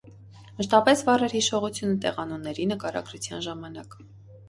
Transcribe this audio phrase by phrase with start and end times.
[0.61, 4.01] Մշտապես վառ էր հիշողությունը տեղանունների նկարագրության ժամանակ։